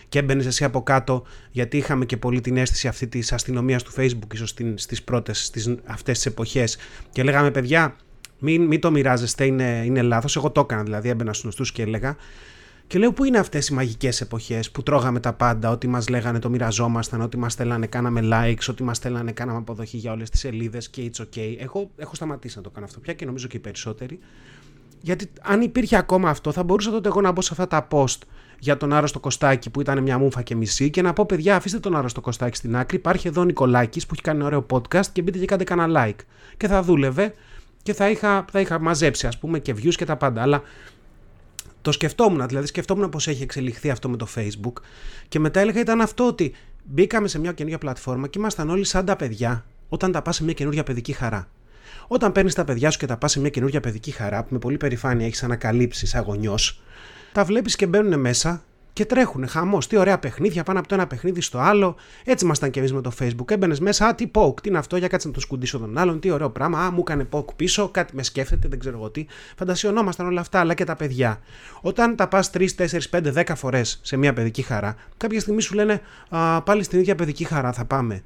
[0.08, 3.92] και έμπαινες εσύ από κάτω, γιατί είχαμε και πολύ την αίσθηση αυτή της αστυνομίας του
[3.96, 5.52] Facebook, ίσως στις πρώτες,
[5.84, 6.76] αυτές τις εποχές.
[7.12, 7.96] Και λέγαμε, παιδιά,
[8.38, 10.36] μην, μην το μοιράζεστε, είναι, είναι λάθος.
[10.36, 12.16] Εγώ το έκανα δηλαδή, έμπαινα στους νοστού και έλεγα.
[12.92, 16.38] Και λέω, Πού είναι αυτές οι μαγικές εποχές που τρώγαμε τα πάντα, ότι μας λέγανε
[16.38, 20.40] το μοιραζόμασταν, ότι μας θέλανε, κάναμε likes, ότι μας θέλανε, κάναμε αποδοχή για όλες τις
[20.40, 21.56] σελίδες και it's okay.
[21.58, 24.18] Εγώ έχω σταματήσει να το κάνω αυτό πια και νομίζω και οι περισσότεροι.
[25.00, 28.18] Γιατί αν υπήρχε ακόμα αυτό, θα μπορούσα τότε εγώ να μπω σε αυτά τα post
[28.58, 31.78] για τον άρρωστο Κωστάκη που ήταν μια μούφα και μισή και να πω παιδιά αφήστε
[31.78, 32.96] τον άρρωστο Κωστάκη στην άκρη.
[32.96, 36.20] Υπάρχει εδώ ο Νικολάκης που έχει κάνει ωραίο podcast και μπείτε και κάντε κανένα like.
[36.56, 37.34] Και θα δούλευε
[37.82, 40.42] και θα είχα, θα είχα μαζέψει ας πούμε και views και τα πάντα.
[40.42, 40.62] Αλλά
[41.82, 44.72] Το σκεφτόμουν, δηλαδή σκεφτόμουν πώ έχει εξελιχθεί αυτό με το Facebook
[45.28, 49.04] και μετά έλεγα ήταν αυτό ότι μπήκαμε σε μια καινούργια πλατφόρμα και ήμασταν όλοι σαν
[49.04, 51.48] τα παιδιά όταν τα πας σε μια καινούργια παιδική χαρά.
[52.08, 54.58] Όταν παίρνεις τα παιδιά σου και τα πας σε μια καινούργια παιδική χαρά που με
[54.58, 56.82] πολύ περηφάνεια έχεις ανακαλύψει σαν γονιός,
[57.32, 59.48] τα βλέπεις και μπαίνουν μέσα και τρέχουν.
[59.48, 59.86] Χαμός.
[59.86, 61.96] Τι ωραία παιχνίδια πάνω από το ένα παιχνίδι στο άλλο.
[62.24, 63.50] Έτσι ήμασταν και εμείς με το Facebook.
[63.50, 66.20] Έμπαινες μέσα, Α, τι poke, τι είναι αυτό, για κάτσε να το σκουντήσω τον άλλον.
[66.20, 66.84] Τι ωραίο πράγμα.
[66.84, 69.26] Α, μου έκανε poke πίσω, κάτι με σκέφτεται, δεν ξέρω εγώ τι.
[69.56, 71.40] Φαντασιωνόμασταν όλα αυτά, αλλά και τα παιδιά.
[71.80, 75.74] Όταν τα πας 3, 4, 5, 10 φορές σε μια παιδική χαρά, κάποια στιγμή σου
[75.74, 78.22] λένε Α, πάλι στην ίδια παιδική χαρά θα πάμε.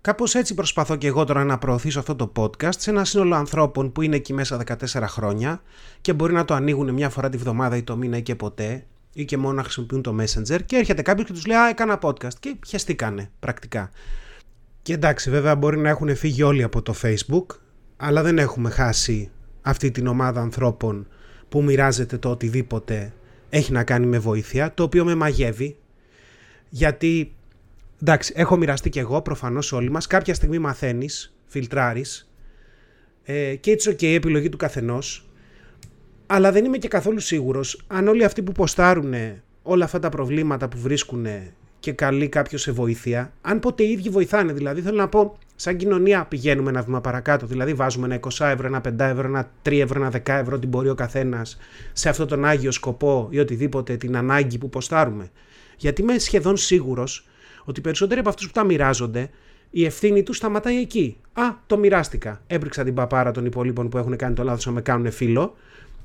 [0.00, 3.92] Κάπως έτσι προσπαθώ και εγώ τώρα να προωθήσω αυτό το podcast σε ένα σύνολο ανθρώπων
[3.92, 5.62] που είναι εκεί μέσα 14 χρόνια
[6.00, 8.86] και μπορεί να το ανοίγουν μια φορά τη βδομάδα ή το μήνα ή και ποτέ
[9.12, 11.98] ή και μόνο να χρησιμοποιούν το Messenger και έρχεται κάποιος και τους λέει Α, έκανα
[12.02, 13.90] podcast και χαιστήκανε πρακτικά.
[14.82, 17.46] Και εντάξει, βέβαια μπορεί να έχουν φύγει όλοι από το Facebook,
[17.96, 19.30] αλλά δεν έχουμε χάσει
[19.62, 21.08] αυτή την ομάδα ανθρώπων
[21.48, 23.12] που μοιράζεται το οτιδήποτε
[23.50, 25.76] έχει να κάνει με βοήθεια, το οποίο με μαγεύει,
[26.68, 27.32] γιατί
[28.02, 32.30] εντάξει, έχω μοιραστεί και εγώ, προφανώς όλοι μας, κάποια στιγμή μαθαίνεις, φιλτράρεις
[33.22, 35.29] ε, και έτσι ok η επιλογή του καθενός,
[36.32, 39.14] αλλά δεν είμαι και καθόλου σίγουρος αν όλοι αυτοί που ποστάρουν
[39.62, 41.26] όλα αυτά τα προβλήματα που βρίσκουν
[41.80, 44.52] και καλεί κάποιος σε βοήθεια, αν ποτέ οι ίδιοι βοηθάνε.
[44.52, 47.46] Δηλαδή, θέλω να πω, σαν κοινωνία πηγαίνουμε ένα βήμα παρακάτω.
[47.46, 50.68] Δηλαδή, βάζουμε ένα 20 ευρώ, ένα 5 ευρώ, ένα 3 ευρώ, ένα 10 ευρώ, την
[50.68, 51.58] μπορεί ο καθένας
[51.92, 55.30] σε αυτόν τον άγιο σκοπό ή οτιδήποτε την ανάγκη που ποστάρουμε.
[55.76, 57.28] Γιατί είμαι σχεδόν σίγουρος
[57.64, 59.30] ότι περισσότεροι από αυτούς που τα μοιράζονται,
[59.70, 61.16] η ευθύνη τους σταματάει εκεί.
[61.32, 62.40] Α, το μοιράστηκα.
[62.46, 65.56] Έπρεξα την παπάρα των υπολείπων που έχουν κάνει το λάθος να με κάνουν φίλο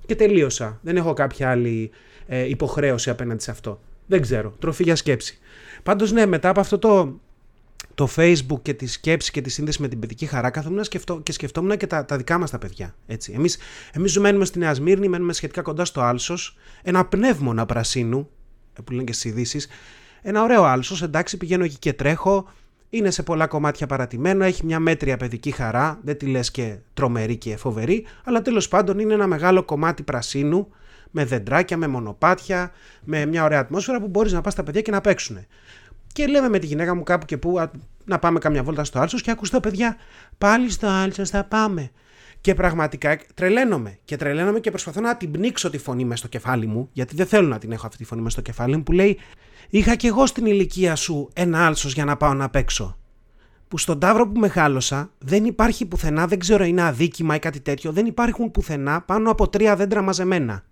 [0.05, 0.79] και τελείωσα.
[0.81, 1.91] Δεν έχω κάποια άλλη
[2.27, 3.79] ε, υποχρέωση απέναντι σε αυτό.
[4.05, 4.53] Δεν ξέρω.
[4.59, 5.39] Τροφή για σκέψη.
[5.83, 7.19] Πάντως ναι, μετά από αυτό το,
[7.95, 11.31] το facebook και τη σκέψη και τη σύνδεση με την παιδική χαρά καθόμουν σκεφτώ, και
[11.31, 12.95] σκεφτόμουν και τα, τα δικά μας τα παιδιά.
[13.07, 13.31] Έτσι.
[13.35, 13.57] Εμείς,
[13.91, 18.29] εμείς μένουμε στη Νέα Σμύρνη, μένουμε σχετικά κοντά στο Άλσος, ένα πνεύμονα πρασίνου,
[18.73, 19.67] ε, που λένε και στις ειδήσεις.
[20.21, 22.51] Ένα ωραίο Άλσος, εντάξει πηγαίνω εκεί και τρέχω,
[22.89, 27.37] είναι σε πολλά κομμάτια παρατημένο, έχει μια μέτρια παιδική χαρά, δεν τη λες και τρομερή
[27.37, 30.69] και φοβερή, αλλά τέλος πάντων είναι ένα μεγάλο κομμάτι πρασίνου,
[31.11, 32.71] με δεντράκια, με μονοπάτια,
[33.03, 35.37] με μια ωραία ατμόσφαιρα που μπορείς να πας τα παιδιά και να παίξουν.
[36.13, 37.69] Και λέμε με τη γυναίκα μου κάπου και πού
[38.05, 39.97] να πάμε καμιά βόλτα στο Άλσος και ακούς τα παιδιά
[40.37, 41.91] πάλι στο Άλσος θα πάμε.
[42.45, 43.97] Και πραγματικά τρελαίνομαι.
[44.05, 47.25] Και τρελαίνομαι και προσπαθώ να την πνίξω τη φωνή μες στο κεφάλι μου, γιατί δεν
[47.25, 49.19] θέλω να την έχω αυτή τη φωνή μες στο κεφάλι μου, που λέει
[49.69, 52.97] Είχα κι εγώ στην ηλικία σου ένα άλσος για να πάω να παίξω.
[53.67, 57.91] Που στον τάβρο που μεγάλωσα δεν υπάρχει πουθενά, δεν ξέρω είναι αδίκημα ή κάτι τέτοιο,
[57.91, 60.63] δεν υπάρχουν πουθενά πάνω από τρία δέντρα μαζεμένα.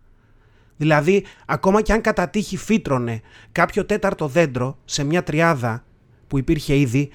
[0.77, 5.83] Δηλαδή, ακόμα κι αν κατά τύχη φύτρωνε κάποιο τέταρτο δέντρο σε μια τριάδα
[6.27, 7.09] που υπήρχε ήδη,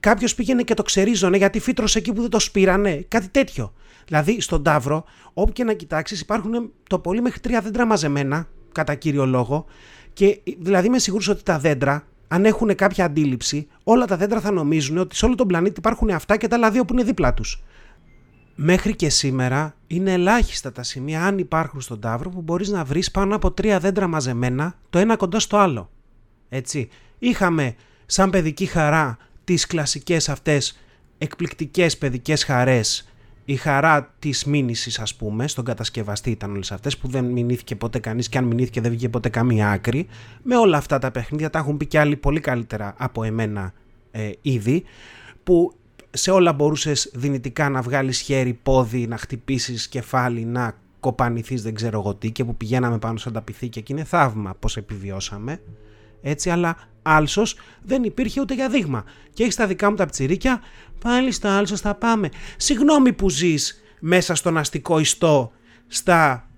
[0.00, 3.04] κάποιος πήγαινε και το ξερίζωνε γιατί φύτρωσε εκεί που δεν το σπήρανε.
[3.08, 3.72] Κάτι τέτοιο.
[4.06, 8.94] Δηλαδή, στον Ταύρο, όπου και να κοιτάξεις, υπάρχουν το πολύ μέχρι τρία δέντρα μαζεμένα, κατά
[8.94, 9.64] κύριο λόγο,
[10.12, 14.50] και δηλαδή είμαι σίγουρος ότι τα δέντρα, αν έχουν κάποια αντίληψη, όλα τα δέντρα θα
[14.50, 17.34] νομίζουν ότι σε όλο τον πλανήτη υπάρχουν αυτά και τα άλλα δύο που είναι δίπλα
[17.34, 17.62] τους.
[18.54, 23.10] Μέχρι και σήμερα είναι ελάχιστα τα σημεία, αν υπάρχουν στον Ταύρο, που μπορείς να βρεις
[23.10, 25.90] πάνω από τρία δέντρα μαζεμένα, το ένα κοντά στο άλλο.
[26.48, 26.88] Έτσι.
[27.18, 27.74] Είχαμε
[28.06, 30.78] σαν παιδική χαρά τις κλασικές αυτές
[31.18, 33.08] εκπληκτικές παιδικές χαρές
[33.48, 37.98] η χαρά της μήνυσης, ας πούμε, στον κατασκευαστή ήταν όλες αυτές που δεν μηνύθηκε ποτέ
[37.98, 40.06] κανείς και αν μηνύθηκε δεν βγήκε ποτέ καμία άκρη.
[40.42, 43.72] Με όλα αυτά τα παιχνίδια τα έχουν πει και άλλοι πολύ καλύτερα από εμένα
[44.10, 44.84] ε, ήδη,
[45.42, 45.72] που
[46.10, 51.98] σε όλα μπορούσες δυνητικά να βγάλεις χέρι, πόδι, να χτυπήσεις κεφάλι, να κοπανηθείς, δεν ξέρω
[51.98, 55.60] εγώ τι, και που πηγαίναμε πάνω σαν τα πυθίκια και είναι θαύμα πώς επιβιώσαμε.
[56.28, 59.04] Έτσι, αλλά άλσος δεν υπήρχε ούτε για δείγμα.
[59.32, 60.60] Και έχεις τα δικά μου τα πτσιρίκια
[61.00, 62.28] Πάλι στα άλσος θα πάμε.
[62.56, 65.52] Συγγνώμη που ζεις μέσα στον αστικό ιστό
[65.86, 66.48] στα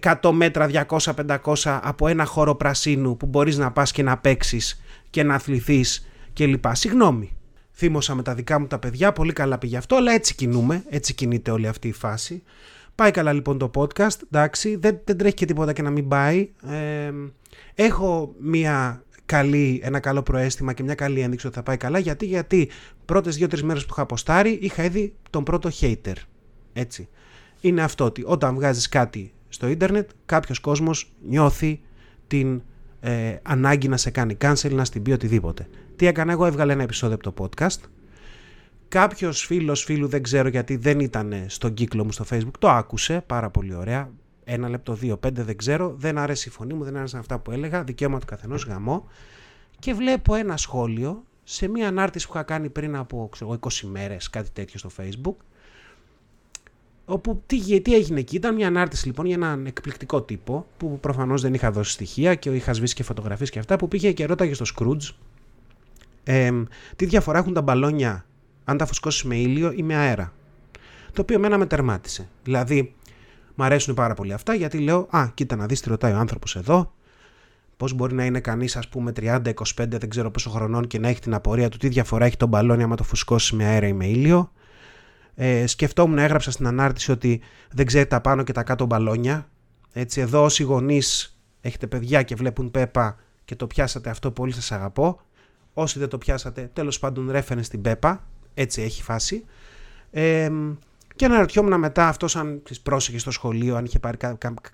[0.00, 5.22] 100 μέτρα, 200-500 από ένα χώρο πρασίνου που μπορείς να πας και να παίξεις και
[5.22, 6.64] να αθληθείς κλπ.
[6.72, 7.36] Συγγνώμη.
[7.72, 11.14] Θύμωσα με τα δικά μου τα παιδιά, πολύ καλά πήγε αυτό, αλλά έτσι κινούμε, έτσι
[11.14, 12.42] κινείται όλη αυτή η φάση.
[12.94, 16.50] Πάει καλά λοιπόν το podcast, εντάξει, δεν, δεν τρέχει και τίποτα και να μην πάει.
[16.62, 17.12] Ε,
[17.74, 21.98] έχω μία καλή, ένα καλό προέστημα και μια καλή ένδειξη ότι θα πάει καλά.
[21.98, 22.68] Γιατί, γιατί
[23.04, 26.14] πρώτες δύο-τρεις μέρες που είχα αποστάρει είχα ήδη τον πρώτο hater.
[26.72, 27.08] Έτσι.
[27.60, 31.80] Είναι αυτό ότι όταν βγάζεις κάτι στο ίντερνετ κάποιος κόσμος νιώθει
[32.26, 32.62] την
[33.00, 35.68] ε, ανάγκη να σε κάνει cancel, να στην πει οτιδήποτε.
[35.96, 37.80] Τι έκανα εγώ, έβγαλε ένα επεισόδιο από το podcast.
[38.88, 43.22] Κάποιος φίλος φίλου, δεν ξέρω γιατί δεν ήταν στον κύκλο μου στο facebook, το άκουσε
[43.26, 44.10] πάρα πολύ ωραία
[44.52, 45.94] ένα λεπτό, δύο, πέντε, δεν ξέρω.
[45.96, 47.84] Δεν άρεσε η φωνή μου, δεν άρεσαν αυτά που έλεγα.
[47.84, 49.08] Δικαίωμα του καθενός γαμό.
[49.78, 54.30] Και βλέπω ένα σχόλιο σε μια ανάρτηση που είχα κάνει πριν από ξέρω, 20 μέρες,
[54.30, 55.34] κάτι τέτοιο στο Facebook.
[57.04, 61.42] Όπου τι, τι έγινε εκεί, ήταν μια ανάρτηση λοιπόν για έναν εκπληκτικό τύπο που προφανώς
[61.42, 64.54] δεν είχα δώσει στοιχεία και είχα σβήσει και φωτογραφίες και αυτά που πήγε και ρώταγε
[64.54, 65.14] στο Scrooge
[66.24, 66.50] ε,
[66.96, 68.24] τι διαφορά έχουν τα μπαλόνια
[68.64, 70.32] αν τα φουσκώσεις με ήλιο ή με αέρα;
[71.12, 72.28] Το οποίο μένα με τερμάτισε.
[72.44, 72.94] Δηλαδή,
[73.60, 76.56] μου αρέσουν πάρα πολύ αυτά γιατί λέω, Α, κοίτα να δεις τι ρωτάει ο άνθρωπος
[76.56, 76.92] εδώ.
[77.76, 81.20] Πώς μπορεί να είναι κανείς, ας πούμε, 30-25, δεν ξέρω πόσο χρονών και να έχει
[81.20, 84.06] την απορία του τι διαφορά έχει το μπαλόνι άμα το φουσκώσει με αέρα ή με
[84.06, 84.52] ήλιο.
[85.34, 89.48] Ε, σκεφτόμουν, έγραψα στην ανάρτηση ότι δεν ξέρει τα πάνω και τα κάτω μπαλόνια.
[89.92, 94.72] Έτσι, εδώ όσοι γονείς έχετε παιδιά και βλέπουν Πέπα και το πιάσατε αυτό, πολύ σας
[94.72, 95.20] αγαπώ.
[95.72, 98.26] Όσοι δεν το πιάσατε, τέλος πάντων ρέφερε στην Πέπα.
[98.54, 99.44] Έτσι έχει φάση.
[100.10, 100.50] Ε,
[101.20, 104.16] και αναρωτιόμουν μετά αυτός αν πρόσεχε στο σχολείο, αν είχε πάρει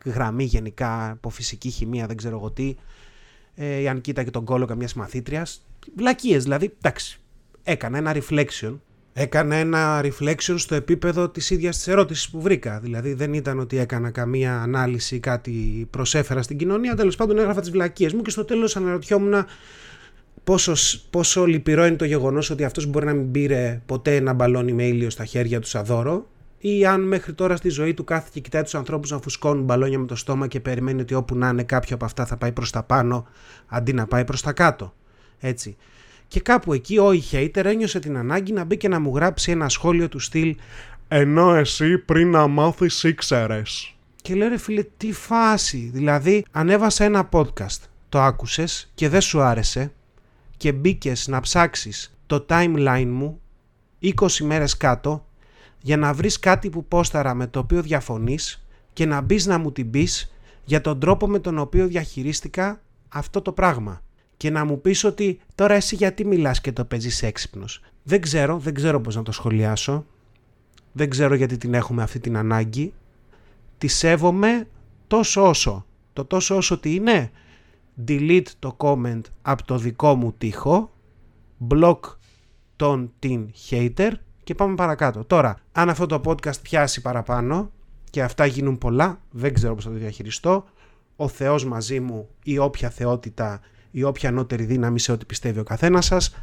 [0.04, 2.74] γραμμή γενικά από φυσική χημεία, δεν ξέρω εγώ τι,
[3.54, 5.66] ε, αν κοίταγε τον κόλλο καμιάς μαθήτριας.
[5.96, 6.74] Βλακίες δηλαδή.
[6.76, 7.20] Εντάξει.
[7.62, 8.78] Έκανα ένα reflection.
[9.12, 12.80] Έκανα ένα reflection στο επίπεδο της ίδιας της ερώτησης που βρήκα.
[12.80, 16.94] Δηλαδή δεν ήταν ότι έκανα καμία ανάλυση, κάτι προσέφερα στην κοινωνία.
[16.94, 19.44] Τέλος πάντων έγραφα τις βλακίες μου και στο τέλος αναρωτιόμουν
[20.44, 20.72] πόσο,
[21.10, 24.84] πόσο λυπηρό είναι το γεγονός ότι αυτός μπορεί να μην πήρε ποτέ ένα μπαλόνι με
[24.84, 26.26] ήλιο στα χέρια του σαν δώρο
[26.58, 29.98] ή αν μέχρι τώρα στη ζωή του κάθεται και κοιτάει τους ανθρώπους να φουσκώνουν μπαλόνια
[29.98, 32.70] με το στόμα και περιμένει ότι όπου να είναι κάποιο από αυτά θα πάει προς
[32.70, 33.26] τα πάνω
[33.66, 34.94] αντί να πάει προς τα κάτω.
[35.38, 35.76] Έτσι.
[36.28, 39.68] Και κάπου εκεί ο hater ένιωσε την ανάγκη να μπει και να μου γράψει ένα
[39.68, 40.56] σχόλιο του στυλ
[41.08, 43.94] Ενώ εσύ πριν να μάθεις ήξερες.
[44.22, 45.90] Και λέω ρε φίλε τι φάση.
[45.92, 49.92] Δηλαδή ανέβασα ένα podcast, το άκουσες και δεν σου άρεσε
[50.56, 53.40] και μπήκες να ψάξεις το timeline μου
[54.02, 55.25] 20 μέρες κάτω
[55.86, 59.72] για να βρεις κάτι που πόσταρα με το οποίο διαφωνείς και να μπεις να μου
[59.72, 60.32] την πεις
[60.64, 64.02] για τον τρόπο με τον οποίο διαχειρίστηκα αυτό το πράγμα.
[64.36, 67.80] Και να μου πεις ότι τώρα εσύ γιατί μιλάς και το παίζεις έξυπνος.
[68.02, 70.06] Δεν ξέρω, δεν ξέρω πώς να το σχολιάσω.
[70.92, 72.92] Δεν ξέρω γιατί την έχουμε αυτή την ανάγκη.
[73.78, 74.68] Τη σέβομαι
[75.06, 75.86] τόσο όσο.
[76.12, 77.30] Το τόσο όσο τι είναι.
[78.08, 80.92] Delete το comment από το δικό μου τοίχο.
[81.70, 82.00] Block
[82.76, 84.12] τον την hater
[84.46, 85.24] και πάμε παρακάτω.
[85.24, 87.70] Τώρα, αν αυτό το podcast πιάσει παραπάνω
[88.10, 90.64] και αυτά γίνουν πολλά, δεν ξέρω πώς θα το διαχειριστώ.
[91.16, 95.62] Ο Θεός μαζί μου ή όποια θεότητα ή όποια ανώτερη δύναμη σε ό,τι πιστεύει ο
[95.62, 96.34] καθένας σας.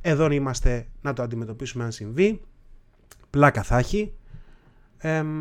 [0.00, 2.40] Εδώ είμαστε να το αντιμετωπίσουμε αν συμβεί.
[3.30, 4.12] Πλάκα θα έχει.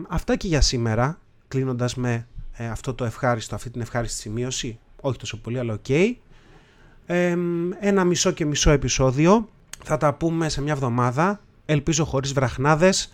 [0.09, 4.79] αυτά και για σήμερα, κλείνοντας με ε, αυτό το ευχάριστο, αυτή την ευχάριστη σημείωση.
[5.01, 5.85] Όχι τόσο πολύ, αλλά οκ.
[5.87, 6.13] Okay.
[7.79, 9.49] ένα μισό και μισό επεισόδιο.
[9.83, 13.13] Θα τα πούμε σε μια εβδομάδα ελπίζω χωρίς βραχνάδες,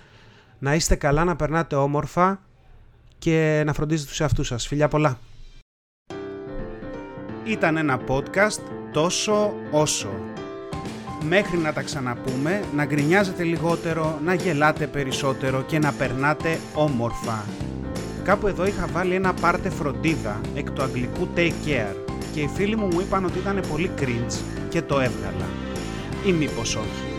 [0.60, 2.42] να είστε καλά, να περνάτε όμορφα
[3.18, 4.68] και να φροντίζετε τους εαυτούς σας.
[4.68, 5.20] Φιλιά πολλά!
[7.44, 8.62] Ήταν ένα podcast
[8.92, 10.10] τόσο όσο.
[11.28, 17.46] Μέχρι να τα ξαναπούμε, να γκρινιάζετε λιγότερο, να γελάτε περισσότερο και να περνάτε όμορφα.
[18.24, 21.96] Κάπου εδώ είχα βάλει ένα πάρτε φροντίδα εκ του αγγλικού take care
[22.34, 25.46] και οι φίλοι μου μου είπαν ότι ήταν πολύ cringe και το έβγαλα.
[26.26, 27.13] Ή μήπως όχι.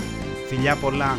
[0.56, 1.18] Φιλιά πολλά!